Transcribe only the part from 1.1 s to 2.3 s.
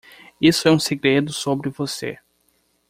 sobre você.